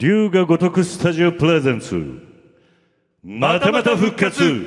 [0.00, 2.22] 龍が如くスタジオプレゼンツ。
[3.22, 4.64] またまた復活。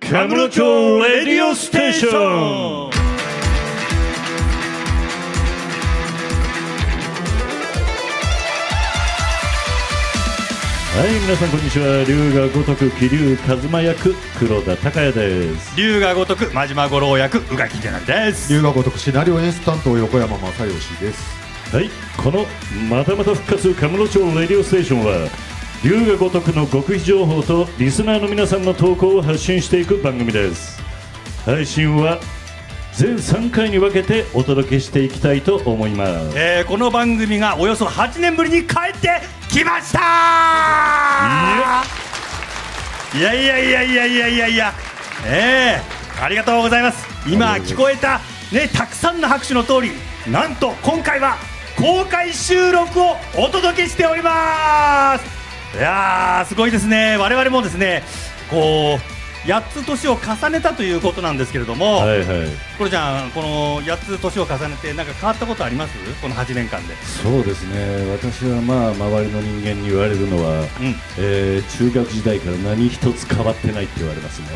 [0.00, 0.62] カムロ町
[0.98, 2.88] レディオステーション。
[2.88, 2.90] は
[11.06, 12.04] い皆さんこんにちは。
[12.08, 15.76] 龍が如く桐生一馬役黒田孝也です。
[15.76, 18.50] 龍が如く真島五郎役宇垣秀成です。
[18.50, 21.90] 龍が如くシナリオ演出担当横山正義ですはい
[22.22, 22.44] この
[22.90, 25.28] またまた復活カムロ町レディオステーションは
[25.82, 30.80] 龍が如くの極秘情報とリスナーの皆さんの投稿を発信していく番組です。
[31.44, 32.20] 配信は
[32.92, 36.38] 全3回に分けてお届けしていきたいと思います。
[36.38, 39.98] えーこの番組がおよそ8年ぶりに帰ってきました。
[43.18, 43.34] いや。
[43.34, 44.72] いやいやいやいやいやいや
[45.26, 47.04] えーありがとうございます。
[47.26, 48.20] 今聞こえた
[48.52, 49.90] ねたくさんの拍手の通り
[50.30, 51.38] なんと今回は
[51.78, 55.76] 公開収録をお届けしております。
[55.76, 57.16] いやーすごいですね。
[57.16, 58.02] 我々もですね
[58.50, 62.26] こう8つ年を重ねたということなんですけれども、はいはい。
[62.78, 65.94] これじゃんこの8つ年を重ねてなんか変わったことあります？
[66.20, 66.94] この8年間で。
[67.04, 68.06] そうですね。
[68.12, 70.66] 私はまあ周りの人間に言われるのは、うん。
[71.18, 74.46] えー中学時代から何一つ変わってないって言われますね。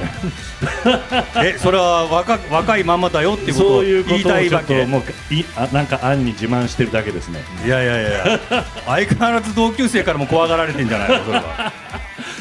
[1.55, 4.87] えそれは若若いまんまだよっていうことをそういうこと言いたいわけ？
[4.87, 4.99] も
[5.31, 7.43] ういあなんか案に自慢してるだけですね。
[7.65, 8.41] いやいやいや。
[8.87, 11.25] 相変わらず同級生からも怖がられてんじゃないの？
[11.25, 11.73] それは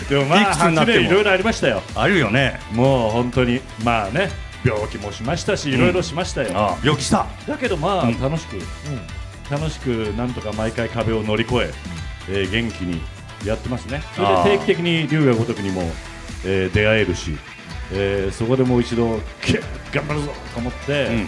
[0.10, 0.98] でもまあいくつになっても。
[0.98, 1.82] 8年いろいろありましたよ。
[1.96, 2.60] あるよね。
[2.74, 4.30] もう本当にまあね
[4.64, 7.28] 病気もしましたしいろいろしましたよ、あ病気した。
[7.48, 8.20] だけどまあ、うん。
[8.20, 8.58] 楽しく、
[9.52, 11.74] 楽しくなんとか毎回壁を乗り越え
[12.30, 13.00] えー元気に
[13.46, 14.02] やってますね。
[14.16, 15.84] それで定期的に龍が如くにも、
[16.46, 17.38] えー出会えるし、
[17.94, 19.20] えーそこでもう一度
[19.94, 21.28] 頑張るぞと思って、うん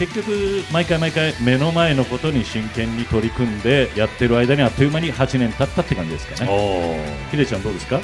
[0.00, 6.50] 結局毎回毎回目の前のことに真剣に取り組んでやってる間にあっという間に8年経ったって感じですかね。
[6.50, 8.00] おひでちゃんどうですか？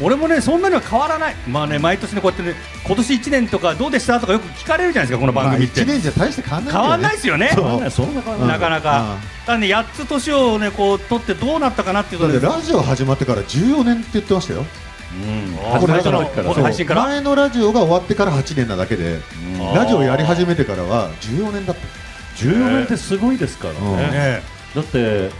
[0.00, 1.34] 俺もねそんなには変わらない。
[1.46, 2.54] まあね毎年ねこうやってね
[2.86, 6.80] 今年1年とかどうでしたとかよく聞かれるじゃないですかこの番組って、1年じゃ大して変わんないね。
[6.80, 7.50] 変わんないですよね。
[7.54, 7.90] そう。
[7.90, 8.36] そんなか
[8.70, 9.16] なか。
[9.44, 14.64] ただね8つ年をねこう取ってどうなったかなっていうとラジオ始まってから14年って言ってましたよ
[15.80, 17.02] これそう配信から。
[17.04, 19.20] 前のラジオが終わってから8年なだけで
[19.58, 19.74] うん。
[19.74, 21.82] ラジオやり始めてからは14年だった。
[22.36, 24.42] 14年ってすごいですからね、うんね。
[24.74, 25.30] だって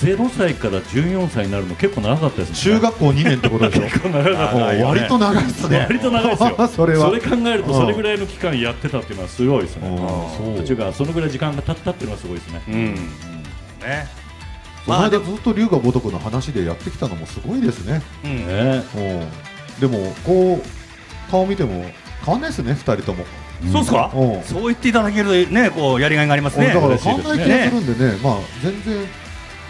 [0.00, 3.82] 0歳から14歳になるの結構長かったです中学校2年ってことでしょ。
[3.84, 5.78] 結構長かったもう割と長いっすね。
[5.80, 6.68] 割と長いですよ。
[6.74, 7.10] それは。
[7.10, 9.88] 考えるとそれぐらいの期間やってたっていうのはすごいですね。
[9.88, 10.56] うん。
[10.56, 12.62] 途中からそのぐらい時間が経ったっていうのはすごいですね。
[12.66, 12.94] うん。
[13.82, 14.08] ね
[14.86, 18.02] この間ずっと龍が如くの話でやってきたのもすごいですね。
[18.24, 18.46] うん。
[18.46, 19.90] ねうん。
[19.90, 21.84] でもこう顔見ても
[22.24, 23.24] 変わんないですね2人とも。
[23.70, 24.10] そうっすか？
[24.14, 24.42] うん。
[24.42, 26.68] そう言っていただけるとねこうやりがいがありますね。
[26.68, 27.22] だから嬉しいですね。
[27.22, 28.18] 変わんない気がするんでね。
[28.22, 29.04] まあ全然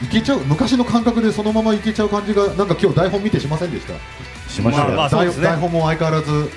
[0.02, 3.94] いけちゃう昔の感覚でそのままいけちゃう感じがなんか今日台本見てしませんでした？
[4.50, 4.84] しました。
[4.84, 5.30] よまあまあね。
[5.32, 6.50] 台台本も相変わらず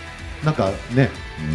[0.45, 1.09] なんかね、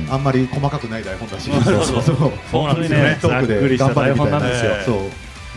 [0.07, 0.13] うん。
[0.13, 2.33] あんまり細かくない台本だし、そうそうそう。
[2.51, 3.19] そうなんですよね。
[3.23, 4.41] トークで頑張るみたいな。
[4.85, 4.99] そう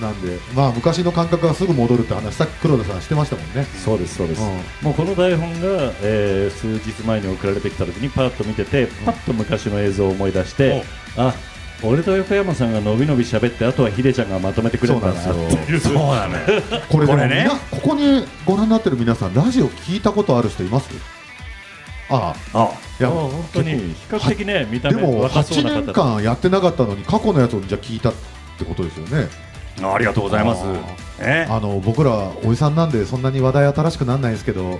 [0.02, 3.64] なんでまあ昔の感覚がすぐ戻るって話さっき黒田さんしてましたもんね。
[3.86, 4.48] そうですそうです、うん。
[4.82, 10.84] もうこの台本が、えー数日前に送られてきた時にパッと見ててパッと昔の映像を思い出して、
[11.18, 11.34] あ
[11.84, 15.34] 俺と横山さんがのびのび喋ってあとはヒデちゃんがまとめてくれるんですよ。
[15.34, 16.40] っていうそうだね
[16.90, 17.50] これでもこれね。
[17.72, 20.90] ここにご覧になってる皆さんラジオ聞いたことある人います？
[22.10, 22.60] ああ。
[22.60, 22.72] あ。
[23.00, 23.72] いやあ本当に。
[23.72, 28.14] 比較的ね見た目でも8若そうな方年間やってなかったのに過去のやつをじゃあ聞いたっ
[28.60, 29.28] てことですよね
[29.84, 30.64] ありがとうございます。
[31.50, 34.80] あの僕らおじさんなんでそんなに話題新しくならないですけど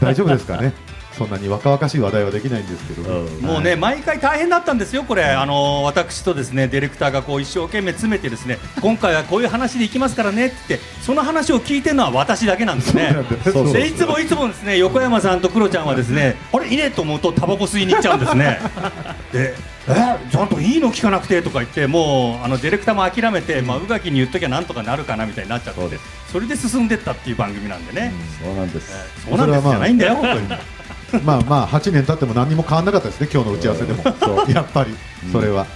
[0.00, 0.72] 大丈夫ですかね？
[1.16, 3.40] そんなに若々しい話題はできないんですけど、うん。
[3.40, 13.14] もうね、毎回大変だったんですよ、これ、あの私とですねディレクターがこう一生懸命詰めて、ですね今回はこういう話でいきますからねって、その話を聞いてるのは私だけなんですね。
[13.44, 18.60] そうそうでいつもいつもですね横山さんとクロちゃんはですねあれいねえと思うとタバコ吸いに行っちゃうんですね。
[19.32, 19.54] で
[19.88, 19.94] え
[20.30, 25.98] ちゃんといいの聞かなくてとか言ってもうあのディレクターも諦めて、まあ、宇垣に言っときゃなんとかなるかなみたいになっちゃって。
[26.32, 28.10] それで進んでったっていう番組なんでね、
[28.42, 28.90] そうなんです、
[29.28, 30.14] そうなんですじゃないんだよ。
[30.14, 30.48] 本当に。
[31.24, 34.04] まあまあ8年経っても何にも変わらなかったですね今日の打ち合わせでも。
[34.48, 34.96] やっぱり
[35.30, 35.66] それは、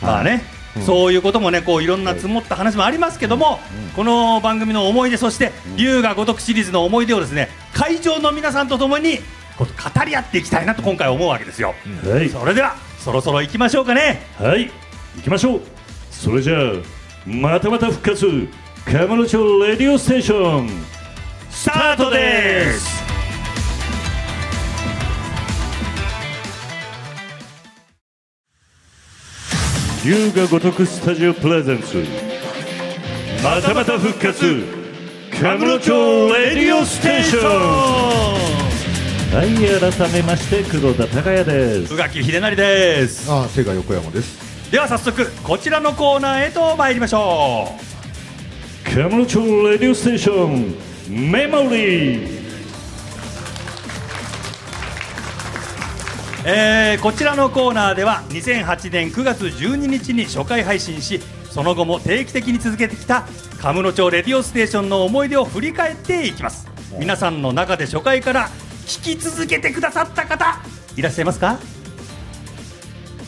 [0.00, 0.44] まあね、
[0.76, 0.82] うん。
[0.82, 3.60] そういうこともねこういろんな積もった話もありますけども、
[3.94, 9.18] この番組の思い出そして龍が如くシリーズの思い出をですね会場の皆さんとともに
[9.56, 11.74] こう語り合っていきたいなと今回思うわけですよ、
[12.04, 12.28] はい。
[12.28, 14.22] それではそろそろ行きましょうかね。
[14.38, 14.70] はい。
[15.16, 15.60] 行きましょう。
[16.10, 16.72] それじゃあ
[17.26, 18.48] またまた復活
[18.84, 21.00] カムロ町レディオステーション。
[21.50, 22.99] スタートです
[30.04, 32.02] 龍が如くスタジオプレゼンツ
[33.44, 34.64] またまた復活。
[35.42, 35.90] カムロ町
[36.32, 37.42] レディオステーション。
[39.30, 39.48] はい
[39.98, 41.92] 改めまして工藤田孝也です。
[41.94, 43.30] 宇垣秀成です。
[43.30, 44.70] ああ瀬賀横山です。
[44.70, 47.68] では早速こちらのコーナーへと参りましょ
[48.88, 48.90] う。
[48.90, 49.38] カムロ町
[49.68, 52.39] レディオステーションメモリー
[56.44, 61.20] えーこちらのコーナーでは2008年9月12日に初回配信し
[61.50, 63.26] その後も定期的に続けてきた
[63.60, 66.66] カムロ町レディオステーションの思い出を振り返っていきます。
[66.98, 68.48] 皆さんの中で初回から
[68.86, 70.60] 聞き続けてくださった方
[70.96, 71.58] いらっしゃいますか？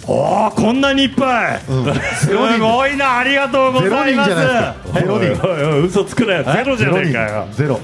[0.09, 1.95] おーこんなにいっぱい、うん。
[2.19, 4.31] すごいなありがとうごゼロざいます。
[4.31, 5.01] 人じゃないですか。
[5.01, 5.87] ゼロ人。
[5.87, 6.45] 嘘つくなよ。
[6.45, 7.49] ゼロじゃねえかよ。
[7.53, 7.81] ゼロ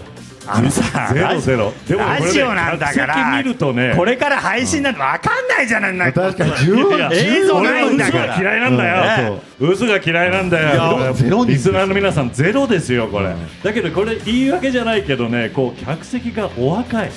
[0.50, 1.72] あのさゼロゼロ。
[1.86, 3.36] でもこれねラジオなんだから。
[3.38, 3.94] 見るとね。
[3.96, 8.40] これから配信なんて分かんないじゃない確かに10いや映像ないんだから。
[8.40, 11.14] 嫌いなんだよ、嘘が嫌いなんだよ。
[11.46, 13.62] リスナーの皆さんゼロですよこれ、うん。
[13.62, 17.10] だけどこれ言い訳じゃないけどねこう客席がお若い。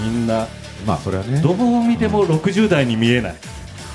[0.00, 0.46] みんな
[0.86, 1.40] まあそれはね。
[1.40, 3.34] どう見ても60代に見えない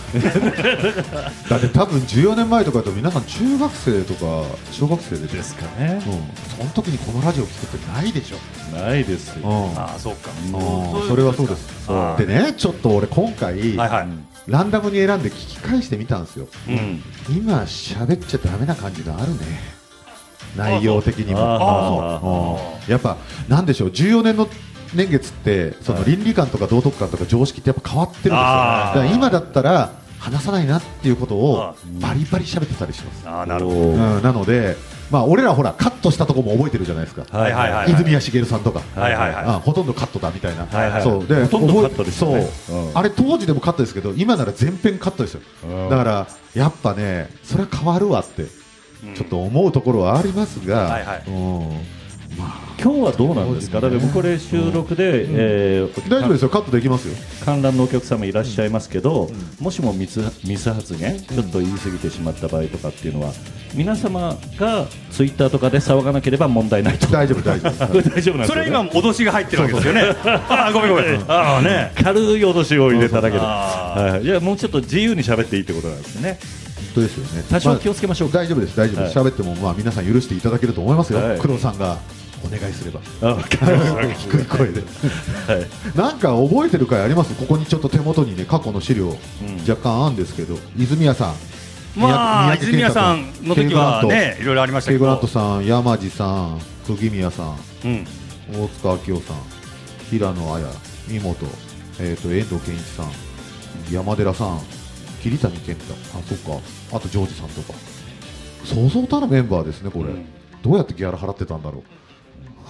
[1.50, 5.36] だって多分14年前とかだと皆さん中学生とか小学生でしょ？
[5.38, 6.02] ですかね。
[6.06, 6.12] うん、
[6.58, 8.38] その時にこのラジオ聞くってないでしょ、
[8.78, 9.50] ないですよ。
[9.50, 9.78] うん。
[9.78, 10.30] ああそうか。
[10.46, 11.08] うん。
[11.08, 11.86] それはそうです。
[11.86, 14.08] そうでねちょっと俺今回、はいはい。
[14.48, 16.48] ランダムに選んで聞き返してみたんですよ。
[16.70, 17.04] うん。
[17.30, 19.40] 今喋っちゃダメな感じがあるね。
[20.56, 22.80] 内容的にも。
[22.88, 23.18] やっぱ
[23.50, 24.48] なんでしょう？14年の
[24.94, 28.38] 年月ってその倫理観とか道徳観とか常識ってやっぱ変わってるんですよ。
[28.38, 28.94] だあー。
[28.94, 33.78] から今だったら話さないなっていうことをあバリバリ喋ってたりします、ああなるほど。
[33.78, 34.76] うん、なので、
[35.12, 37.92] まあ、俺らほらカットしたとこも覚えてるじゃないですか、はいはいはい。
[37.92, 39.46] 泉谷しげるさんとか、はいはいはい。
[39.46, 41.04] あほとんどカットだみたいな、はいはい。
[41.04, 41.28] そう。
[41.28, 42.50] でほとんどカットですよね。
[42.68, 42.76] そう。
[42.78, 42.98] うん。
[42.98, 45.42] あれ当時でもカットですけど今なら全編カットですよ。
[45.66, 45.90] うん。
[45.90, 48.46] だからやっぱねそれは変わるわって
[49.16, 51.24] ちょっと思うところはありますが、はいはい。
[51.28, 51.70] うん。
[51.70, 51.78] ま
[52.80, 53.82] 今日はどうなんですか？
[53.82, 56.50] だってこれ収録で、えーあ、大丈夫ですよ。
[56.50, 57.16] カットできますよ。
[57.44, 63.32] 観覧のお客様いらっしゃいますけど、もしもミスミス発言、ちょっと言い過ぎてしまった場合とかっていうのは、
[63.74, 67.08] 皆様がツイッターとかで騒がなければ問題ないと。
[67.08, 67.88] 大丈夫大丈夫。
[67.88, 70.02] こ れ大丈夫なんですよ、ね、それ今脅しが入ってるわけですよね。
[70.24, 71.22] ああごめんごめん。
[71.28, 71.92] ああね。
[71.96, 76.38] 軽い脅しを入れただけで、あはい、いやもうちょっと自由に喋っていいってことなんですね。
[76.98, 77.46] 本当ですよね。
[77.48, 78.40] 多少気をつけましょうか。
[78.40, 79.20] 大丈夫です大丈夫です。
[79.20, 81.40] 喋、ってもまあ皆さん許していただけると思いますよ、はい。
[81.40, 82.00] 黒さんが
[82.44, 83.00] お願いすれば。
[84.16, 84.82] 低い声で。
[84.82, 84.88] は
[85.96, 85.98] い。
[85.98, 87.36] なんか覚えてる回あります？
[87.36, 89.18] ここにちょっと手元にね過去の資料、ん。
[89.70, 90.58] 若干あるんですけど。
[90.76, 91.36] 泉谷さん。
[92.00, 95.00] まあ泉谷さんの時はねいろいろありましたけど。
[95.00, 97.56] ケイグラントさん山地さん釘宮さん
[97.86, 98.08] うん。
[98.50, 99.38] 大塚明夫さん
[100.10, 100.66] 平野綾
[101.10, 101.36] 三本、
[102.00, 103.12] えー、と遠藤健一さん
[103.92, 104.62] 山寺さん
[105.22, 105.94] 桐谷健太。
[106.18, 106.62] あそっか。
[106.94, 107.78] あとジョージさんとか。
[108.64, 110.26] そうそうたるメンバーですねこれ、うん。
[110.62, 111.84] どうやってギャラ払ってたんだろ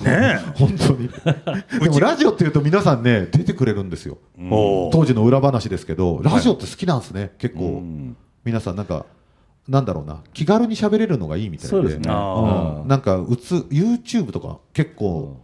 [0.02, 0.04] う。
[0.04, 1.10] ね 本当に。
[1.82, 4.18] でもラジオっていうと皆さんね出てくれるんですよ。
[4.38, 4.92] えおー。
[4.92, 8.16] 当時の裏話ですけどラジオって好きなんですね結構、うん。
[8.44, 9.06] 皆さんなんか
[9.68, 10.22] なんだろうな。
[10.34, 11.70] 気軽に喋れるのがいいみたいで。
[11.70, 12.06] そうですね。
[12.10, 12.88] あうん。
[12.88, 15.38] なんかうつ YouTube とか結構、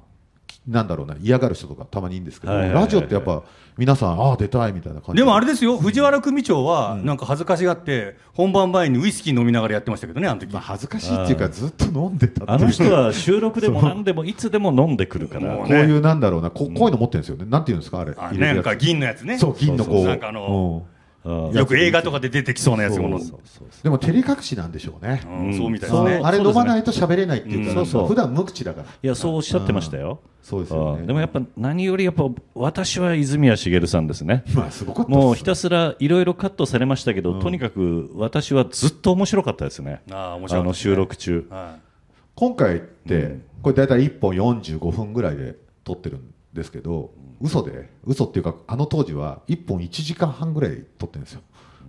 [0.68, 2.86] なんだろうな嫌がる人とかたまにいるんですけど、はいはいはいはい。
[2.86, 3.44] ラジオってやっぱ
[3.75, 5.19] 皆さんああ出たいみたいな感じ。
[5.19, 10.54] でもあれですよ藤原組長はなんか恥ずかしがって本番前にウイスキー飲みながらやってましたけどねあの時。
[10.54, 15.54] まあ、恥ずかしいっていうかずっと飲んでたあの人は収録でも何でもいつでも飲んでくるから。
[15.54, 17.46] もこういうなんだろうなここういうの持ってるんですよね。
[17.50, 18.13] なんていうんですかあれ。
[18.13, 19.38] なんか銀のやつね。
[19.38, 20.93] そう銀のこうなんかあのうん
[21.25, 23.03] よく映画とかで出てきそうなやつそう。
[23.03, 23.68] このそうそう。
[23.82, 25.58] でも照れ隠しなんでしょうね、うん。
[25.58, 26.22] そうみたいですね。
[26.24, 27.86] あれ飲まないと喋れないっていうか、うん。
[27.86, 28.08] そうそう。
[28.08, 28.88] 普段無口だから。
[28.88, 30.20] いやそうおっしゃってましたよ。
[30.42, 31.01] そうですよね。
[31.01, 31.08] うん。
[31.08, 32.25] でもやっぱ何よりやっぱ
[32.56, 34.44] 私は泉谷しげるさんですね。
[34.53, 35.20] まあすごかったです。
[35.20, 40.01] もうひたすらいろいろカットされましたけど、とにかく私はずっと面白かったですね。
[40.12, 40.63] あー面白かったですね。
[40.63, 41.48] の収録中。
[41.50, 41.77] は
[42.36, 51.41] 今回って、これ大体1本45分ぐらいで撮ってるんですけど、嘘で嘘っていうかあの当時は1本1時間半ぐらい撮ってるんですよ。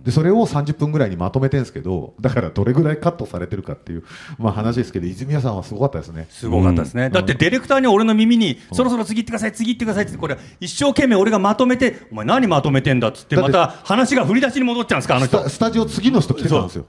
[0.03, 4.03] でそれを30分ぐらいにまとめてるんですけどだからどれぐらいカットされてるかっていう、
[4.37, 6.27] まあ、話ですけど泉谷さんはすごかったですね。
[6.29, 7.09] いすごかったですね。
[7.09, 15.49] だってディレクターに俺の耳にそろそろ次行ってください次行ってくださいってこれ一生懸命俺がまとめてお前何まとめてんだっつってまた話が振り出しに戻っちゃうんですかあの人。
[15.49, 16.85] スタジオ次の人来てたんですよ。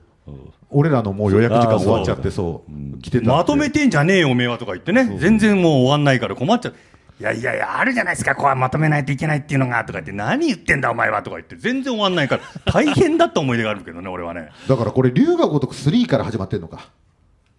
[0.69, 2.99] 俺らのもう予約時間終わっちゃってそう。
[2.99, 5.17] 来てたまとめてんじゃねえよおめえはとか言ってね。
[5.19, 6.75] 全然もう終わんないから困っちゃう
[7.19, 8.35] いやいやいやあるじゃないですか。
[8.35, 9.83] こうまとめないといけないっていうのが。
[9.85, 11.23] とか言って何言ってんだお前は。
[11.23, 12.43] とか言って全然終わんないから。
[12.73, 14.51] 大変だった思い出があるけどね俺はね。
[14.69, 16.91] だからこれ龍が如く3から始まってんのか。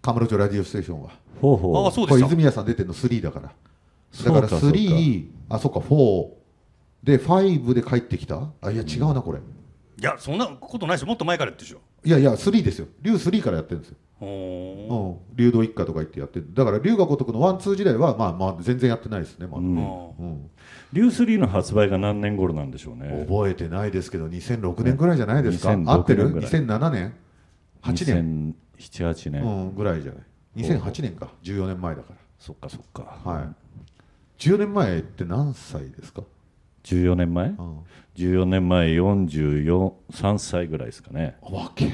[0.00, 1.10] カムロ町ラディオステーションは。
[1.40, 1.84] ほうほう。
[1.84, 2.24] ああそうでした。
[2.26, 3.48] これ泉谷さん出てるの3だから。
[3.48, 4.78] だからそうかそうか。
[4.78, 6.28] 3あそっか4
[7.02, 8.40] で5で帰ってきた。
[8.60, 9.38] あいや違うなこれ。
[9.40, 9.42] い
[10.02, 11.80] やそんなことないでしょもっと前から言ってるでしょ。
[12.04, 12.86] いやいや3ですよ。
[13.02, 13.96] 龍3からやってるんですよ。
[13.96, 14.24] おう。
[14.24, 20.50] ーん、竜道一家とか言ってやってるだから龍が如くのワンツー時代はまあまあ全然やってないですねまだ、うんうん
[20.92, 23.26] リュースリーの発売が何年頃なんでしょうね。
[23.28, 26.24] 覚えてないですけど2006年ぐらいじゃないですか、2006合ってる？
[26.24, 27.14] 年ぐらい2007年
[27.82, 29.42] ？8年、2007、8年。
[29.42, 30.22] うん、ぐらいじゃない。
[30.56, 31.28] 2008年か。
[31.42, 33.18] 14年前だかそっかそっか。
[33.26, 33.48] らはい。
[34.38, 36.22] 14年前って何歳ですか、
[36.84, 37.48] 14年前？
[37.48, 37.78] うん、
[38.16, 41.36] 14年前44、3歳ぐらいですかね。
[41.42, 41.92] わけ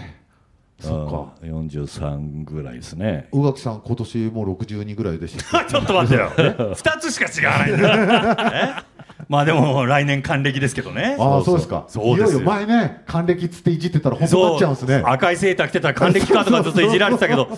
[0.80, 1.32] そっか。
[1.42, 3.28] あー43ぐらいですね。
[3.32, 6.30] 宇垣さん今年もう62ぐらいでした ちょっと待ってよ。
[6.36, 8.84] 2つしか違わないんだ
[9.28, 11.16] まあでも来年還暦ですけどね。
[11.18, 11.84] ああそうですか。
[11.88, 12.40] そうですよ。
[12.40, 17.48] いよいよ前ね還暦っつっていじってたら本当になっちゃうんですね赤いセーター着てたら還暦かとかずっといじられてたけど。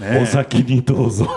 [0.00, 1.28] ね お先にどうぞ。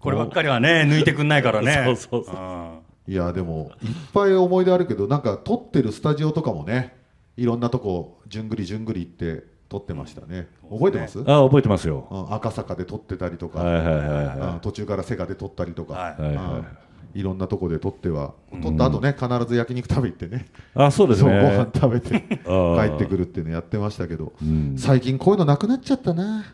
[0.00, 1.82] こればっかりはね抜いてくんないからね。
[1.84, 2.34] そうそうそう。
[2.34, 3.12] うん。
[3.12, 6.94] いやでもいっぱい思い出あるけどなんか撮ってるスタジオとかもね
[7.36, 10.48] いろんなとこじゅんぐりじゅんぐり行って撮ってましたね。
[10.70, 12.06] 覚えてます、あ覚えてますよ。
[12.10, 16.66] うん赤坂で撮ってたりとか、はいはいはいうんは途中からセガで撮ったりとか、はいはいはいうん
[17.14, 20.46] いろんなとこで撮っては撮った後ね、必ず焼肉食べ行ってね。
[20.76, 20.82] い。
[20.82, 21.70] あそうですそうご飯ね。
[21.74, 24.74] 食べて 帰ってくるっていうのやってましたけど、うん。
[24.78, 26.44] 最近こういうのなくなっちゃったな。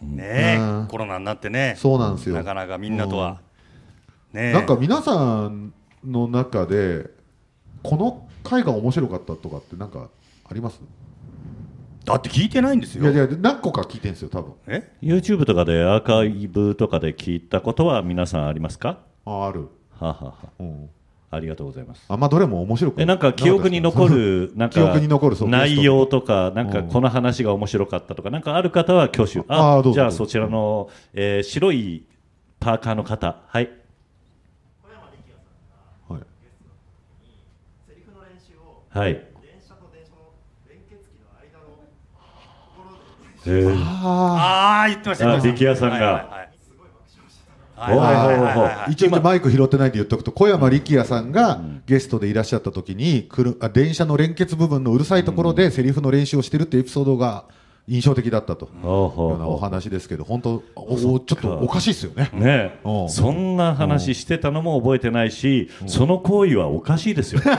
[0.00, 0.86] ねうん。
[0.88, 1.74] コロナになってね。
[1.78, 2.36] そうなんですよ。
[2.36, 3.40] なかなかみんなとは。
[4.32, 5.72] ねなんか皆さん
[6.04, 7.10] の中で
[7.82, 10.10] この回が面白かったとかってなんか
[10.48, 10.80] あります？
[12.04, 13.04] だって聞いてないんですよ。
[13.04, 14.52] いやいや何個か聞いてるんですよ多分。
[14.66, 18.98] え？YouTube とかでアーカイブとかで聞いたことは皆さんありますか？
[19.24, 20.34] あある、はあはあは。
[20.60, 20.90] うん、
[21.30, 22.04] あありがとうございます。
[22.08, 26.88] あんまどれも面白くえなんか記憶に残るなん記憶に残るかそう内容とかなんかうん。
[26.88, 29.40] この話が面白かったとかなんかある方は挙手。
[29.48, 29.92] あーどうぞ。
[29.94, 32.04] じゃあそちらの、えー白い
[32.60, 33.40] パーカーの方。
[33.46, 33.70] はい。
[38.90, 39.33] はい
[43.46, 45.40] ああ言ってました。
[45.40, 46.44] 力也さんが。
[48.88, 57.44] 一応マイク拾ってないで言っておくと小山力也さんがゲストでいらっしゃった時にくる電車の連結部分のうるさいところでセリフの練習をしてるってエピソードが
[57.86, 58.66] 印象的だったと。
[58.66, 58.86] いう。
[58.86, 62.30] ようなお話ですけど本当おちょっとおかしいですよね。
[62.32, 62.78] ね。
[63.08, 67.42] そんな話してたのも覚えてないしその行為はおかしいですよ。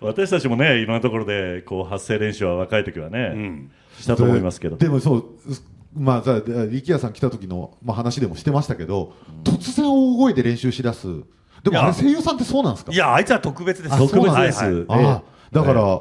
[0.00, 3.70] 私たちもねいろんなところでこう発声練習は若い時はね、ん。
[3.98, 4.76] したと思いますけど。
[4.76, 5.24] でもそう
[5.94, 6.40] まあさ
[6.70, 9.12] 力也さん来た時の、まあ、話でもしてましたけど、
[9.44, 11.06] 突然大声で練習しだす。
[11.62, 12.92] でもあれ声優さんってそうなんですか？
[12.92, 13.94] いやあいつは特別です。
[13.94, 16.00] あ特別です、はいはいああだから、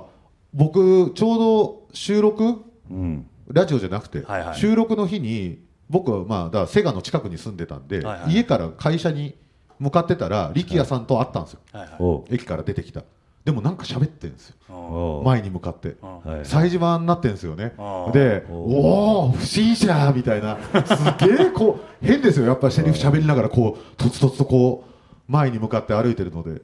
[0.53, 3.25] 僕ちょうど収録うん。
[3.47, 4.55] ラジオじゃなくて、はいはい。
[4.55, 9.35] 収録の日に僕はまあだからセガの近くに住んでたんで、はいはい家から会社に
[9.79, 12.35] 向かってたら力也さんと会ったんですよ、はいはい。
[12.35, 13.01] 駅から出てきた
[13.49, 15.23] でもなんか喋ってるんですよ。
[15.25, 15.95] 前に向かって。
[16.43, 17.73] 催事場になってるんですよね。
[18.13, 20.59] でおおお不審者みたいな。
[20.85, 22.45] すげえこう変ですよ。
[22.45, 26.61] やっぱりセリフ喋りながらこうとつとつとこう前に向かって歩いてるので、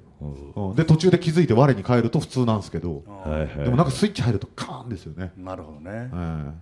[0.55, 3.01] うん、で途中で気づいて我に返ると普通なんですけど。
[3.63, 6.11] でもなんかスイッチ入るとカーンですよね、なるほどね。
[6.13, 6.53] うん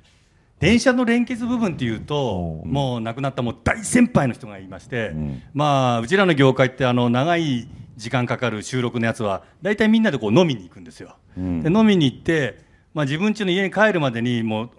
[0.60, 2.72] 電車の連結部分っていうと、うん。
[2.72, 5.42] もう亡くなったもう大先輩の人がいまして、ん。
[5.53, 11.62] まあうちらの業界ってあの長い時間かかる収録のやつは大体みんなでこう飲みに行くんですよ、ん。
[11.62, 14.69] で飲みに行って、まあ、自分家の家に帰るまでにもう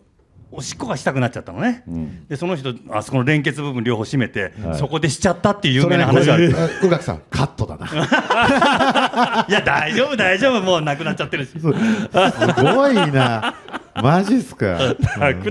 [0.56, 2.26] おしっこがしたくなっちゃったのね、ん。
[2.28, 4.78] でその人あそこの連結部分両方閉めて、はい。
[4.78, 7.86] そこでしちゃったっていう有名な話がある、宇垣さんカットだな。
[9.48, 10.62] いや大丈夫大丈夫。
[10.62, 11.50] もうなくなっちゃってるし。
[11.50, 13.54] すごいな
[14.02, 14.96] マジっすか？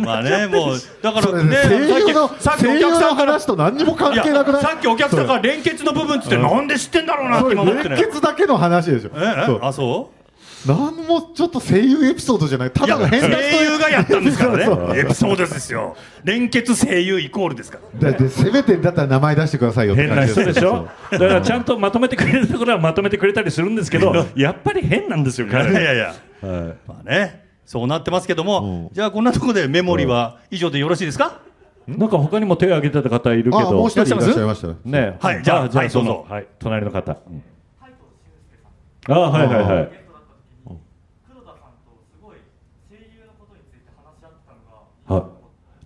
[0.02, 1.70] まあねもうだからねさっ
[2.38, 4.62] きさっきお客さんから話と何にも関係なくない？
[4.62, 7.96] さっきお客さんが連結の部分っつってなんで知ってんだろうなっそれて今思ってね。
[7.96, 9.12] 連結だけの話でしょ。
[9.16, 9.46] ええ？
[9.46, 9.60] そう。
[9.62, 10.24] あそう？
[10.66, 12.72] 何もちょっと声優エピソードじゃない。
[12.72, 14.64] たいやだの変な声優がやったんですからね。
[14.64, 15.98] そうそうエピソードですよ。
[16.24, 18.12] 連結声優イコールですから。
[18.12, 20.88] だってせめてだったら名前出してくださいよって変な感じ人でしょ？
[21.12, 26.06] だからちゃんとまとめてくれるところはまとめてくれたりするんですけどやっぱり変なんですよいや彼いやいや。
[26.08, 28.93] はいまあねそうなってますけどもうん。
[28.93, 31.41] じゃあこんなところでメモリーは以上でよろしいですか？
[31.88, 35.17] なんか他にも手を挙げてた方いるけあもうど一人いらっしゃいましたね。
[35.20, 36.25] はいじゃあじゃあはいどうぞ。
[36.29, 37.17] はい隣の方。
[37.29, 37.43] うん。
[39.10, 39.89] あはいはいはい。
[41.27, 42.38] 黒田さんとすごい
[42.89, 45.25] 声優のことについて話し合ってたのが。
[45.25, 45.32] はい。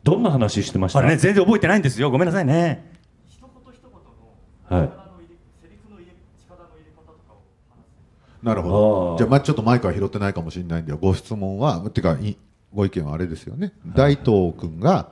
[0.03, 0.99] どんな話してました？
[0.99, 2.11] あれね全然覚えてないんですよ。
[2.11, 2.91] ごめんなさいね
[3.27, 7.41] 一言一言のはい力の入れセリフの入れ力の入れ方とかを
[7.73, 9.15] 話してなるほど。
[9.17, 12.37] じゃあまあちょっとマイクは拾ってないかもしれないんでご質問はっていうかい
[12.73, 13.73] ご意見はあれですよね。
[13.85, 15.09] 大東君が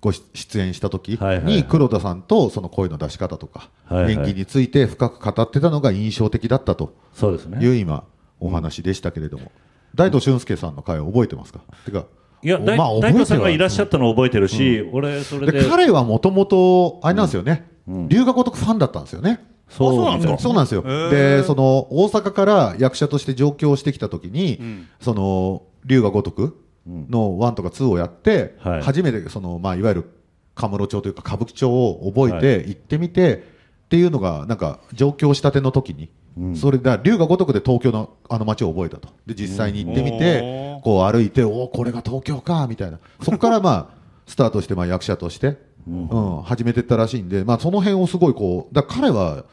[0.00, 1.54] ご出演した時はいはいはい。
[1.56, 4.12] に黒田さんとその声の出し方とかはいはい。
[4.14, 7.64] 演技について深く語ってたのが印象的だったとそうですね。
[7.64, 8.04] いう今
[8.40, 9.52] お話でしたけれども。
[9.94, 11.60] 大東俊介さんの回を覚えてますか？
[11.84, 12.06] てか
[12.42, 17.68] いや、大まあ大東さんがいらっしゃったのを覚えてるし、俺、それで、で彼はもともとあれなんですよね、
[18.08, 19.44] 龍が如くファンだったんですよね。
[19.76, 20.82] そうなんですかそうなんですよ。
[20.82, 24.88] で、その大阪から役者として上京してきたときに、ん。
[25.00, 28.82] その龍が如くの1とか2をやって、はい。
[28.82, 30.10] 初めてそのまあいわゆる
[30.54, 33.38] カムロ町というか歌舞伎町を覚えて行ってみて、っ
[33.88, 36.10] ていうのがなんか上京したての時に、
[36.56, 39.08] それだ龍が如くで東京のあの街を覚えたと。
[39.26, 42.98] で実際に行ってみて、こう歩いて、おおこれが東京かみたいな。
[43.22, 43.86] そこから まあ
[44.26, 49.44] スタートしてまあ役者として、うん始めてったらしいんで、まあその辺をすごいこうだから彼は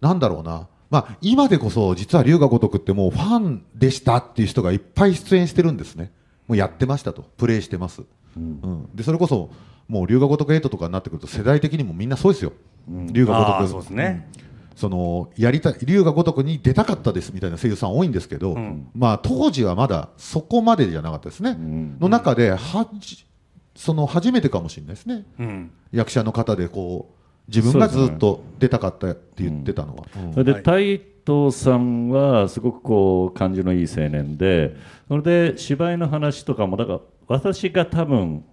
[0.00, 0.68] なんだろうな。
[0.90, 6.12] まあ、今でこそ、実は龍が如くってもうファンでしたっていう人がいっぱい出演してるんですね。
[6.46, 7.22] もうやってましたと。
[7.36, 8.02] プレイしてます。
[8.36, 8.88] うん。
[8.94, 9.50] で、それこそ、
[9.88, 12.52] もう龍が如く8とかになってくると世代的にもみんなそうですよ。
[12.88, 13.70] 龍が如く。
[13.70, 14.28] そうですね、
[14.76, 21.56] その、やりたい、龍が如くに出たかったですみたいな声優さん多いんですけど、んまあ、当時はまだそこまでじゃなかったですね。
[21.98, 23.26] の中で、はじ、
[23.74, 25.24] その、初めてかもしれないですね。
[25.40, 27.15] うん役者の方でこう
[27.48, 30.98] 自分がずっと出たかったって言ってたのは、うんそれで、はい。
[30.98, 34.76] 太藤さんはすごくこう感じのいい青年で、
[35.08, 35.22] それ
[35.52, 38.44] で芝居の話とかも、だから私が多分、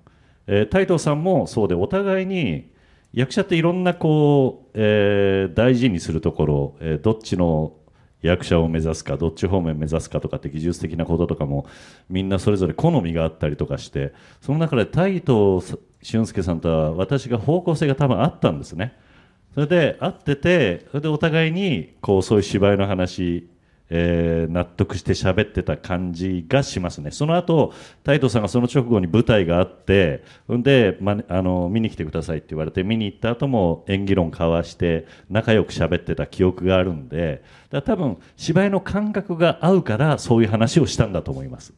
[0.47, 2.71] えー太藤さんもそうで、お互いに
[3.13, 7.73] 役者っていろんなこう、えー大事にするところ、えーどっちの
[8.23, 11.67] 役者を目指すか、どっち方面目指すかとかって技術的なこととかも、
[12.09, 18.97] みんなそれぞれ好みがあったりとかして、その中で太藤俊介さんとは私が方向性が多分あったんですね。
[19.53, 23.47] それで会ってて、それでお互いにこうそういう芝居の話、
[23.89, 27.11] えー納得して喋ってた感じがしますね。
[27.11, 27.73] その後、
[28.03, 41.73] 太藤さんがその直後に舞台があって、ほんで、ま、あの見に来てくださいって言われて、見に行った後も演技論交わして、仲良く喋ってた記憶があるんで、だから多分芝居の感覚が合うから、そういう話をしたんだと思います。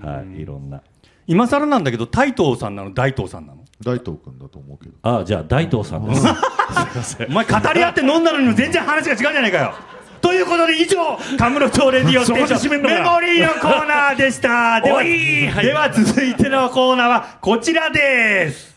[0.00, 0.82] はい、いろんな。
[1.26, 2.92] 今更なんだけど大東さんなの？
[2.92, 3.64] 大東さんなの？
[3.82, 6.22] 大東君だと思うけどあ、じゃあ大東さんです。
[6.22, 7.28] すいません。
[7.28, 9.74] お前語り合って飲んだのにも全然話が違うじゃないかよ
[10.20, 14.80] ということで以上カムロ町レディオステーションメモリーのコーナーでした。
[14.80, 18.76] でははいでは続いてのコーナーはこちらです。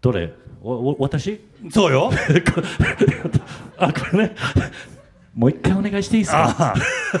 [0.00, 0.32] どれ？
[0.62, 1.40] おお私？
[1.70, 2.10] そうよ。
[3.78, 4.34] あ、これね。
[5.34, 6.74] もう一回お願いしていいですか？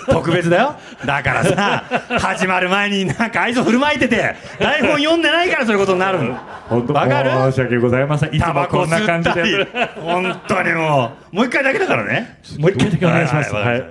[0.08, 1.84] 特別だよだからさ
[2.20, 6.34] 始まる前になんか愛想振る舞いてて台本読んでないからそういうことになるの
[6.68, 7.30] 本当わかる？
[7.30, 8.34] 申し訳ございません。
[8.34, 9.64] いつもこんな感じで。
[10.00, 13.52] 本当にもうもう一回だけだからねもう一回だけお願いします。
[13.52, 13.82] ははいい。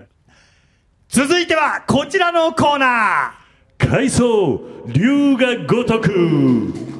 [1.09, 3.33] 続いてはこちらのコーナ
[3.77, 6.92] 海藻龍が如く。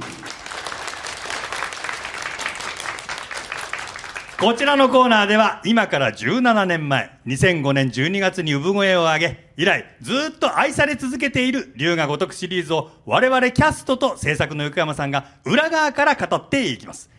[4.44, 17.10] こちらのコーナーでは今から17年前2005年12月に産声を上げ以来ずっと愛され続けている龍が如くシリーズを我々キャストと制作の横山さんが裏側から語っていきます、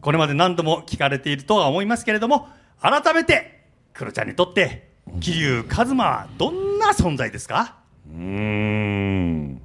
[0.00, 2.46] これまで何度も聞かれているとは思いますけれども
[2.80, 7.74] 改めてクロちゃんにとって桐生一馬はどんな存在ですか？
[8.08, 9.60] うーん。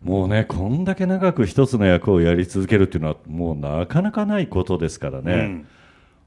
[0.00, 5.32] もうね、こんだけ長く一つの役をやり続けるっていうのは、もうなかなかないことですからね。
[5.32, 5.68] うん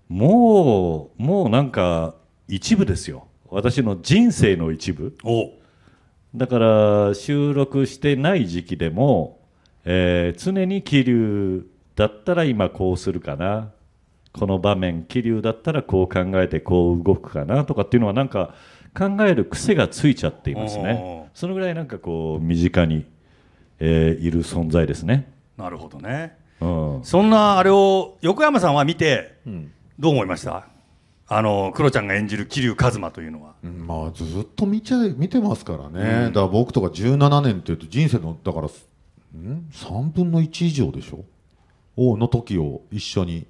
[0.10, 2.16] もう、もうなんか、
[2.48, 3.28] 一部ですよ。
[3.50, 5.16] 私の人生の一部。
[5.24, 5.52] お。
[6.36, 9.40] だから収録してない時期でも、
[9.86, 13.72] えー常に桐生だったら今こうするかな。
[14.32, 18.54] この場面桐生だったらこう考えてこう動くかなとかっていうのはなんか
[18.96, 21.30] 考える癖がついちゃっていますね。
[21.34, 23.06] そのぐらいなんかこう身近に、
[23.80, 26.38] えーいる存在ですね、なるほどね。
[26.62, 26.66] う
[27.00, 30.68] ん、そんなあれを横山さんは見てんどう思いました？
[31.28, 33.54] あのクロちゃんが演じる桐生一馬というのは。
[33.64, 38.70] うんまあずっと見ちゃ見てますからね、だから僕とか17年っていうと人生のだからん
[39.72, 41.26] ？3分の1以上でしょ？
[41.98, 43.46] をの時を一緒に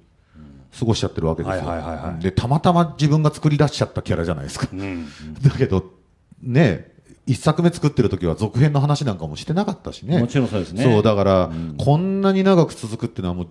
[0.78, 5.06] 過ごしちゃってるわけですよ、でたまたま自分が作り出しちゃったキャラじゃないですか、うん。
[5.42, 5.84] だけど
[6.42, 6.90] ね
[7.26, 10.18] 一作目作ってる時は続編の話なんかもしてなかったしね。
[10.18, 10.82] もちろんそうですね。
[10.82, 13.48] そうだから、こんなに長く続くっていうのはもう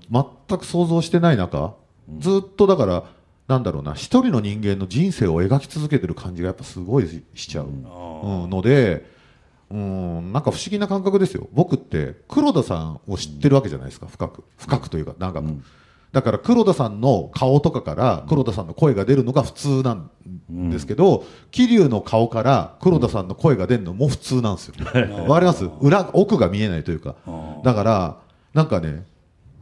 [0.49, 1.75] 全く想像してない中、
[2.17, 3.03] ずっとだから
[3.47, 8.49] なんだろうな一人の人間の人生を描き続けてる感じがやっぱすごいししちゃう、うん。
[8.49, 9.05] ので
[9.71, 11.47] うんなんか不思議な感覚ですよ。
[11.53, 14.43] 僕って黒田さんを知ってるわけじゃないですか深く。
[14.57, 15.47] 深くというか長く、
[16.11, 20.09] だから黒田さんの顔とかから黒田さんの声が出るのが普通なん
[20.71, 24.73] ですけど、桐生の顔から黒田さんの声が出るのも普通なんですよ。
[25.27, 25.65] わかります？
[25.81, 27.15] 裏奥が見えないというか。
[27.63, 28.17] だから、
[28.55, 29.05] なんかね、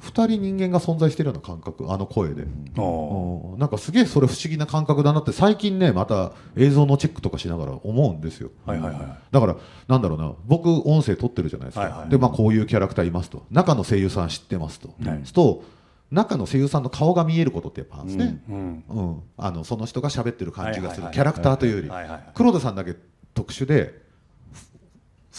[0.01, 2.45] 2人人間が存在してるような感覚あの声で、
[2.77, 3.59] おうん。
[3.59, 8.51] なんかすげえそれ不思議な感覚だなって最近ねまた映像のチェックとかしながら思うんですよ。
[8.67, 9.17] ーはいはいはい。
[9.31, 9.55] だから
[9.87, 13.45] なんだろうな僕音声取ってるじゃないですか、はいはいでまあこういうキャラクターいますと。
[13.51, 15.19] 中の声優さん知ってますと、はい。
[15.23, 15.63] すると
[16.11, 19.21] 中の声優さんの顔が見えることってやっぱあるんですね、うんうん。
[19.37, 22.23] あのその人が喋ってる感じがする、キャラクターというより、はいはいはい。
[22.33, 22.95] 黒田さんだけ
[23.33, 24.06] 特殊で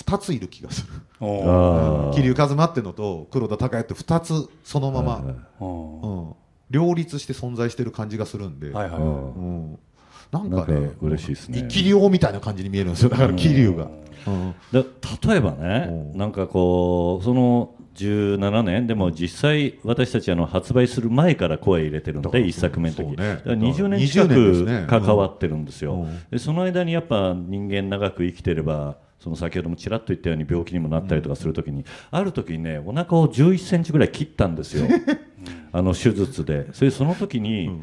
[0.05, 0.89] 2ついる気がする。
[1.21, 5.25] 桐生一馬っていうのと黒田孝也って2つそのまま、
[5.61, 6.35] うん、
[6.71, 9.79] 両立して存在してる感じがするんで、はいはいうんうん、
[10.31, 11.67] なんかかね嬉しいですね。
[11.69, 13.09] 生霊みたいな感じに見えるんですよ。
[13.09, 13.91] だから桐生が、
[14.27, 14.55] うん。
[14.73, 14.85] だ
[15.29, 16.17] 例えばねうん。
[16.17, 23.09] なんかこうその17年でも実際私たちあの発売する前から声入れてるので一作目の時。
[23.09, 23.17] ね。
[23.17, 24.87] だから20年近20年ですね。
[24.87, 26.21] く関わってるんですよ、うん。
[26.31, 34.87] でその間にやっぱ人間長く生きてればその先ほどもちらっと言ったように病気にもなったりとかするときに、ある時にねお腹を11センチぐらい切ったんですよ。
[35.73, 36.73] あの手術で。
[36.73, 37.81] それでその時に、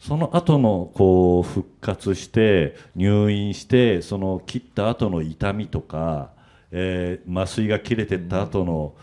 [0.00, 6.30] その後のこう復活して入院してその切った後の痛みとか、
[6.70, 8.94] えー麻酔が切れてった後の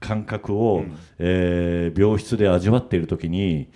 [0.00, 0.84] 感覚を、
[1.18, 3.70] えー病室で味わっている時に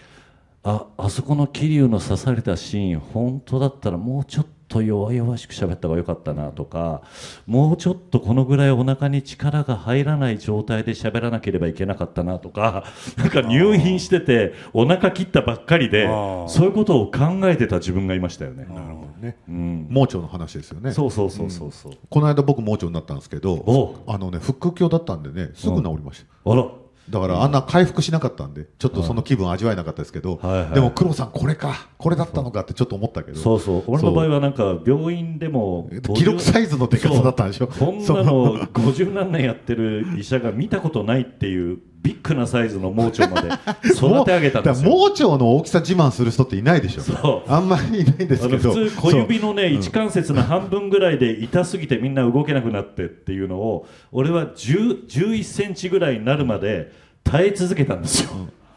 [0.62, 4.50] ああそこの桐生の刺されたシーン本当だったらもうちょっと
[4.82, 7.02] 弱々しく喋った方が良かったなとか
[7.46, 12.84] もうちょっとこのぐらいお腹に力が入らない状態で喋らなければいけなかったなとか
[13.16, 16.06] なんか入院しててお腹切ったばっかりで
[16.46, 18.66] そういうことを考えてた自分がいましたよね。
[18.68, 19.36] なるほどね。
[19.48, 20.92] うん、盲腸の話ですよね。
[20.92, 21.92] そうそうそうそうそう。
[22.10, 26.66] この間僕盲腸になったんですけどおあのね腹腔鏡だったんでねすぐ治りました、あら
[27.10, 30.60] だからあんな回復しなかったんでちょっとその気分味わえなかったですけど、はい。
[30.62, 33.38] はいでも黒さんこれかこれだったのかってちょっと思ったけど。
[33.38, 33.84] そうそう。
[33.86, 37.66] 俺の場合はなんか病院でも記録サイズのでかさだったんでしょ？
[37.68, 43.48] こんなの50何年やってる医者が見たことないっていうビッグなサイズの盲腸まで
[43.90, 44.90] 育て上げたんですよ。
[44.90, 47.02] 盲腸の大きさ自慢する人っていないでしょ。
[47.02, 47.50] そう。
[47.50, 48.68] あんまりいないんですあけど。
[48.68, 56.92] の普通小指のね一関節の半分ぐらいで痛すぎてみんな動けなくなってっていうのを俺は10 11センチぐらいになるまで
[57.24, 58.30] 耐え続けたんですよ、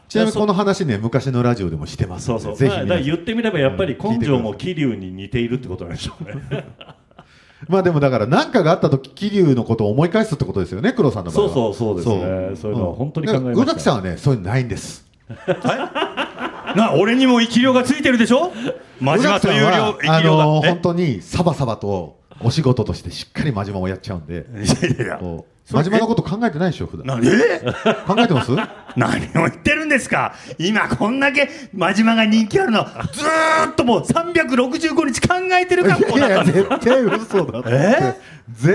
[0.08, 2.56] ちなみにこの話ね昔のラジオでもしてますそうそう。
[2.56, 6.34] ぜひまあ言ってみればやっぱり根性もうん桐生に似ているってことなんでしょうね
[7.68, 11.52] まあでもだから何かがあった時桐生のことを思い返すってことですよね黒さんの場合は。
[11.54, 12.56] そうそうそうですね。
[12.56, 12.72] そう。
[12.72, 13.62] いうのは本当に考えました。
[13.62, 15.06] 宇垣さんはねそういうのないんです。
[16.76, 18.50] な俺にも生き量がついてるでしょ？
[19.00, 19.66] 真島という
[20.02, 20.68] 生き量が、あのえ？
[20.70, 24.46] 本当にサバサバとお仕事としてしっかり真島をやっちゃうんで。
[24.54, 25.18] いやいやいや。
[25.18, 27.06] こう真島のこと考えてないでしょ普段。
[27.06, 27.60] なえ
[28.06, 28.50] 考えてます？
[28.96, 30.34] 何を言ってるんですか？
[30.58, 37.68] 今こんだけ真島が人気あるのずーっともう365日考えてるからこういやなったんです絶対嘘だって。
[37.70, 37.72] え？
[38.00, 38.16] 絶